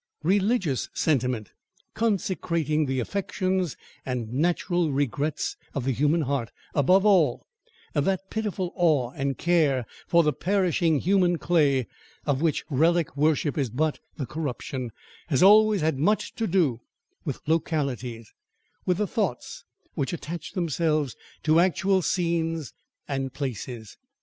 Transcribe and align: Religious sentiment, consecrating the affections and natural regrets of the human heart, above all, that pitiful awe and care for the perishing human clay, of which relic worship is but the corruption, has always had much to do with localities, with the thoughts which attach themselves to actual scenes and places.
Religious 0.23 0.89
sentiment, 0.95 1.51
consecrating 1.93 2.87
the 2.87 2.99
affections 2.99 3.77
and 4.03 4.33
natural 4.33 4.91
regrets 4.91 5.55
of 5.75 5.85
the 5.85 5.91
human 5.91 6.21
heart, 6.21 6.49
above 6.73 7.05
all, 7.05 7.45
that 7.93 8.27
pitiful 8.31 8.71
awe 8.75 9.11
and 9.11 9.37
care 9.37 9.85
for 10.07 10.23
the 10.23 10.33
perishing 10.33 10.97
human 11.01 11.37
clay, 11.37 11.85
of 12.25 12.41
which 12.41 12.65
relic 12.71 13.15
worship 13.15 13.59
is 13.59 13.69
but 13.69 13.99
the 14.17 14.25
corruption, 14.25 14.91
has 15.27 15.43
always 15.43 15.81
had 15.81 15.99
much 15.99 16.33
to 16.33 16.47
do 16.47 16.81
with 17.23 17.39
localities, 17.45 18.33
with 18.87 18.97
the 18.97 19.05
thoughts 19.05 19.65
which 19.93 20.13
attach 20.13 20.53
themselves 20.53 21.15
to 21.43 21.59
actual 21.59 22.01
scenes 22.01 22.73
and 23.07 23.33
places. 23.35 23.97